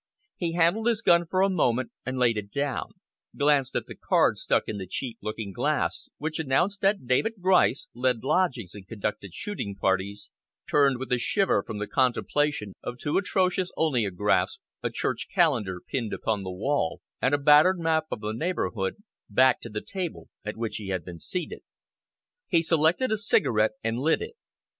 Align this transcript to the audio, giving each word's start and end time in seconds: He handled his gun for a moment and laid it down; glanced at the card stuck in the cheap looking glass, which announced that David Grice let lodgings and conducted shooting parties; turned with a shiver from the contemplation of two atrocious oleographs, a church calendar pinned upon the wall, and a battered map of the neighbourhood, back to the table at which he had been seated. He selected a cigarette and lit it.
He 0.35 0.53
handled 0.53 0.87
his 0.87 1.03
gun 1.03 1.27
for 1.27 1.41
a 1.43 1.47
moment 1.51 1.91
and 2.07 2.17
laid 2.17 2.35
it 2.35 2.49
down; 2.49 2.93
glanced 3.37 3.75
at 3.75 3.85
the 3.85 3.93
card 3.93 4.39
stuck 4.39 4.63
in 4.65 4.79
the 4.79 4.87
cheap 4.87 5.19
looking 5.21 5.51
glass, 5.53 6.09
which 6.17 6.39
announced 6.39 6.81
that 6.81 7.05
David 7.05 7.33
Grice 7.39 7.87
let 7.93 8.23
lodgings 8.23 8.73
and 8.73 8.87
conducted 8.87 9.31
shooting 9.31 9.75
parties; 9.75 10.31
turned 10.67 10.97
with 10.97 11.11
a 11.11 11.19
shiver 11.19 11.61
from 11.61 11.77
the 11.77 11.85
contemplation 11.85 12.73
of 12.81 12.97
two 12.97 13.15
atrocious 13.19 13.71
oleographs, 13.77 14.57
a 14.81 14.89
church 14.89 15.27
calendar 15.31 15.79
pinned 15.79 16.13
upon 16.13 16.41
the 16.41 16.49
wall, 16.49 16.99
and 17.21 17.35
a 17.35 17.37
battered 17.37 17.77
map 17.77 18.05
of 18.09 18.21
the 18.21 18.33
neighbourhood, 18.33 18.95
back 19.29 19.59
to 19.61 19.69
the 19.69 19.81
table 19.81 20.29
at 20.43 20.57
which 20.57 20.77
he 20.77 20.87
had 20.87 21.05
been 21.05 21.19
seated. 21.19 21.61
He 22.47 22.63
selected 22.63 23.11
a 23.11 23.17
cigarette 23.17 23.73
and 23.83 23.99
lit 23.99 24.23
it. 24.23 24.33